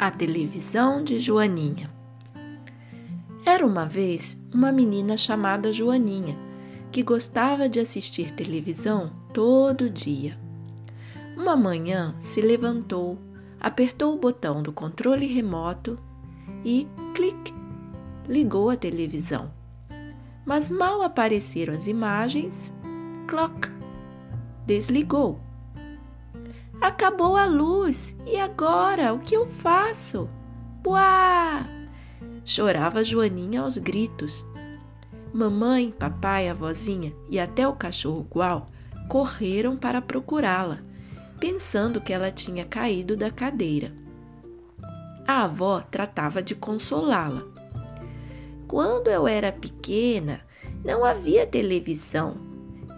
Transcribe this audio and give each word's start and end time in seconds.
A 0.00 0.10
televisão 0.10 1.04
de 1.04 1.18
Joaninha. 1.18 1.90
Era 3.44 3.66
uma 3.66 3.84
vez 3.84 4.34
uma 4.50 4.72
menina 4.72 5.14
chamada 5.14 5.70
Joaninha 5.70 6.38
que 6.90 7.02
gostava 7.02 7.68
de 7.68 7.78
assistir 7.78 8.30
televisão 8.30 9.12
todo 9.34 9.90
dia. 9.90 10.38
Uma 11.36 11.54
manhã 11.54 12.14
se 12.18 12.40
levantou, 12.40 13.18
apertou 13.60 14.14
o 14.14 14.18
botão 14.18 14.62
do 14.62 14.72
controle 14.72 15.26
remoto 15.26 15.98
e 16.64 16.88
clique 17.14 17.52
ligou 18.26 18.70
a 18.70 18.76
televisão. 18.76 19.50
Mas 20.46 20.70
mal 20.70 21.02
apareceram 21.02 21.74
as 21.74 21.86
imagens, 21.86 22.72
clock 23.28 23.68
desligou. 24.64 25.38
Acabou 26.80 27.36
a 27.36 27.44
luz. 27.44 28.16
E 28.26 28.38
agora? 28.38 29.12
O 29.12 29.18
que 29.18 29.36
eu 29.36 29.46
faço? 29.46 30.28
Buá! 30.82 31.66
Chorava 32.44 33.04
Joaninha 33.04 33.60
aos 33.60 33.76
gritos. 33.76 34.46
Mamãe, 35.32 35.94
papai, 35.96 36.48
avózinha 36.48 37.12
e 37.28 37.38
até 37.38 37.68
o 37.68 37.74
cachorro 37.74 38.26
Gual 38.30 38.66
correram 39.08 39.76
para 39.76 40.00
procurá-la, 40.00 40.78
pensando 41.38 42.00
que 42.00 42.12
ela 42.12 42.30
tinha 42.30 42.64
caído 42.64 43.16
da 43.16 43.30
cadeira. 43.30 43.92
A 45.26 45.44
avó 45.44 45.80
tratava 45.80 46.42
de 46.42 46.54
consolá-la. 46.54 47.44
Quando 48.66 49.08
eu 49.08 49.28
era 49.28 49.52
pequena, 49.52 50.40
não 50.84 51.04
havia 51.04 51.46
televisão 51.46 52.49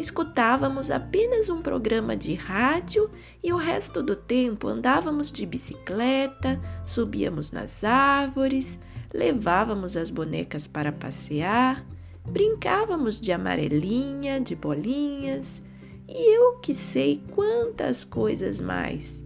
escutávamos 0.00 0.90
apenas 0.90 1.50
um 1.50 1.60
programa 1.60 2.16
de 2.16 2.34
rádio 2.34 3.10
e 3.42 3.52
o 3.52 3.56
resto 3.56 4.02
do 4.02 4.16
tempo 4.16 4.66
andávamos 4.66 5.30
de 5.30 5.44
bicicleta, 5.44 6.58
subíamos 6.84 7.50
nas 7.50 7.84
árvores, 7.84 8.80
levávamos 9.12 9.96
as 9.96 10.10
bonecas 10.10 10.66
para 10.66 10.90
passear, 10.90 11.86
brincávamos 12.24 13.20
de 13.20 13.30
amarelinha, 13.30 14.40
de 14.40 14.56
bolinhas 14.56 15.62
e 16.08 16.36
eu 16.36 16.58
que 16.60 16.72
sei 16.72 17.22
quantas 17.34 18.02
coisas 18.02 18.60
mais. 18.60 19.24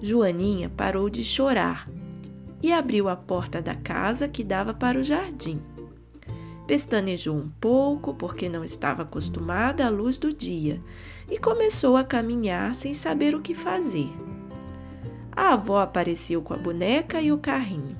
Joaninha 0.00 0.70
parou 0.70 1.10
de 1.10 1.22
chorar 1.22 1.88
e 2.62 2.72
abriu 2.72 3.08
a 3.08 3.16
porta 3.16 3.60
da 3.60 3.74
casa 3.74 4.26
que 4.26 4.42
dava 4.42 4.72
para 4.72 4.98
o 4.98 5.04
jardim. 5.04 5.60
Pestanejou 6.66 7.36
um 7.36 7.48
pouco, 7.60 8.12
porque 8.14 8.48
não 8.48 8.64
estava 8.64 9.02
acostumada 9.02 9.86
à 9.86 9.88
luz 9.88 10.18
do 10.18 10.32
dia, 10.32 10.82
e 11.30 11.38
começou 11.38 11.96
a 11.96 12.04
caminhar 12.04 12.74
sem 12.74 12.92
saber 12.92 13.34
o 13.34 13.40
que 13.40 13.54
fazer. 13.54 14.10
A 15.30 15.52
avó 15.52 15.80
apareceu 15.80 16.42
com 16.42 16.54
a 16.54 16.56
boneca 16.56 17.20
e 17.20 17.30
o 17.30 17.38
carrinho. 17.38 17.96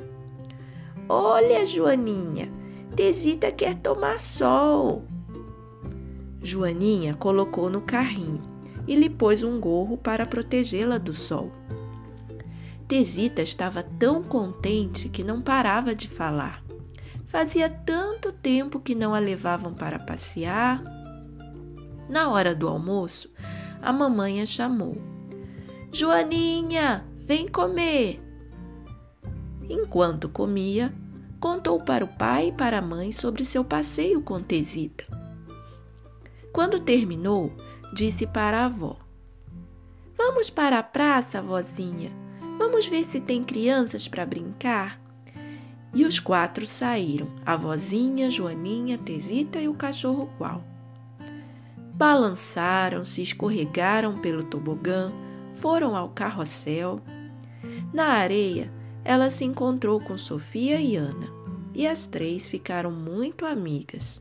Olha, 1.09 1.64
Joaninha, 1.64 2.50
Tesita 2.97 3.53
quer 3.53 3.77
tomar 3.77 4.19
sol. 4.19 5.05
Joaninha 6.42 7.14
colocou 7.14 7.69
no 7.69 7.81
carrinho 7.81 8.42
e 8.89 8.97
lhe 8.97 9.11
pôs 9.11 9.42
um 9.42 9.61
gorro 9.61 9.97
para 9.97 10.27
protegê-la 10.27 10.97
do 10.97 11.12
sol. 11.12 11.53
Tesita 12.89 13.42
estava 13.42 13.83
tão 13.83 14.22
contente 14.22 15.09
que 15.09 15.22
não 15.22 15.42
parava 15.42 15.94
de 15.94 16.09
falar. 16.09 16.62
Fazia 17.36 17.68
tanto 17.68 18.32
tempo 18.32 18.80
que 18.80 18.94
não 18.94 19.14
a 19.14 19.18
levavam 19.18 19.74
para 19.74 19.98
passear. 19.98 20.82
Na 22.08 22.30
hora 22.30 22.54
do 22.54 22.66
almoço, 22.66 23.30
a 23.82 23.92
mamãe 23.92 24.40
a 24.40 24.46
chamou. 24.46 24.96
Joaninha, 25.92 27.04
vem 27.26 27.46
comer. 27.46 28.22
Enquanto 29.69 30.30
comia, 30.30 30.94
contou 31.38 31.78
para 31.78 32.06
o 32.06 32.08
pai 32.08 32.48
e 32.48 32.52
para 32.52 32.78
a 32.78 32.82
mãe 32.82 33.12
sobre 33.12 33.44
seu 33.44 33.62
passeio 33.62 34.22
com 34.22 34.41
Tesita. 34.41 35.04
Quando 36.54 36.80
terminou, 36.80 37.52
disse 37.92 38.26
para 38.26 38.60
a 38.60 38.64
avó: 38.64 38.96
Vamos 40.16 40.48
para 40.48 40.78
a 40.78 40.82
praça, 40.82 41.42
vozinha. 41.42 42.10
Vamos 42.56 42.88
ver 42.88 43.04
se 43.04 43.20
tem 43.20 43.44
crianças 43.44 44.08
para 44.08 44.25
brincar. 44.25 45.06
E 45.96 46.04
os 46.04 46.20
quatro 46.20 46.66
saíram, 46.66 47.26
a 47.46 47.56
vozinha, 47.56 48.30
Joaninha, 48.30 48.98
Tesita 48.98 49.58
e 49.58 49.66
o 49.66 49.72
cachorro 49.72 50.28
qual. 50.36 50.62
Balançaram, 51.94 53.02
se 53.02 53.22
escorregaram 53.22 54.18
pelo 54.18 54.44
tobogã, 54.44 55.10
foram 55.54 55.96
ao 55.96 56.10
carrossel. 56.10 57.00
Na 57.94 58.08
areia, 58.08 58.70
ela 59.02 59.30
se 59.30 59.46
encontrou 59.46 59.98
com 59.98 60.18
Sofia 60.18 60.78
e 60.78 60.96
Ana, 60.96 61.28
e 61.74 61.86
as 61.86 62.06
três 62.06 62.46
ficaram 62.46 62.90
muito 62.90 63.46
amigas. 63.46 64.20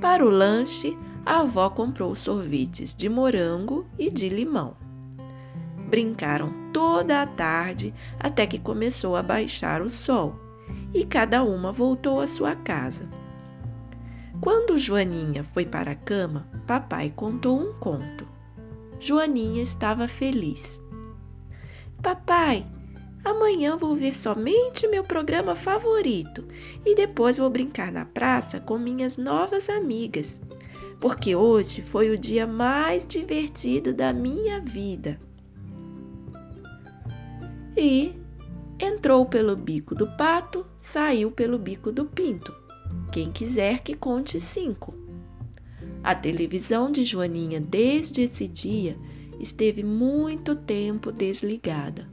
Para 0.00 0.24
o 0.24 0.30
lanche, 0.30 0.96
a 1.26 1.40
avó 1.40 1.68
comprou 1.68 2.14
sorvetes 2.14 2.94
de 2.94 3.10
morango 3.10 3.86
e 3.98 4.10
de 4.10 4.30
limão. 4.30 4.74
Brincaram 5.86 6.50
toda 6.72 7.20
a 7.20 7.26
tarde 7.26 7.92
até 8.18 8.46
que 8.46 8.58
começou 8.58 9.16
a 9.16 9.22
baixar 9.22 9.82
o 9.82 9.90
sol 9.90 10.45
e 10.96 11.04
cada 11.04 11.44
uma 11.44 11.70
voltou 11.70 12.20
à 12.22 12.26
sua 12.26 12.56
casa. 12.56 13.06
Quando 14.40 14.78
Joaninha 14.78 15.44
foi 15.44 15.66
para 15.66 15.90
a 15.90 15.94
cama, 15.94 16.48
papai 16.66 17.12
contou 17.14 17.60
um 17.60 17.74
conto. 17.74 18.26
Joaninha 18.98 19.62
estava 19.62 20.08
feliz. 20.08 20.80
Papai, 22.02 22.66
amanhã 23.22 23.76
vou 23.76 23.94
ver 23.94 24.14
somente 24.14 24.88
meu 24.88 25.04
programa 25.04 25.54
favorito 25.54 26.46
e 26.82 26.94
depois 26.94 27.36
vou 27.36 27.50
brincar 27.50 27.92
na 27.92 28.06
praça 28.06 28.58
com 28.58 28.78
minhas 28.78 29.18
novas 29.18 29.68
amigas, 29.68 30.40
porque 30.98 31.36
hoje 31.36 31.82
foi 31.82 32.08
o 32.08 32.18
dia 32.18 32.46
mais 32.46 33.06
divertido 33.06 33.92
da 33.92 34.14
minha 34.14 34.62
vida. 34.62 35.20
E 37.76 38.25
Entrou 38.78 39.24
pelo 39.24 39.56
bico 39.56 39.94
do 39.94 40.06
pato, 40.16 40.66
saiu 40.76 41.30
pelo 41.30 41.58
bico 41.58 41.90
do 41.90 42.04
pinto. 42.04 42.54
Quem 43.10 43.32
quiser 43.32 43.80
que 43.80 43.94
conte 43.94 44.38
cinco. 44.38 44.94
A 46.02 46.14
televisão 46.14 46.90
de 46.90 47.02
Joaninha 47.02 47.60
desde 47.60 48.22
esse 48.22 48.46
dia 48.46 48.96
esteve 49.40 49.82
muito 49.82 50.54
tempo 50.54 51.10
desligada. 51.10 52.08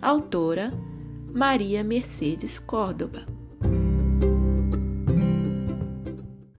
Autora 0.00 0.72
Maria 1.32 1.84
Mercedes 1.84 2.58
Córdoba 2.58 3.37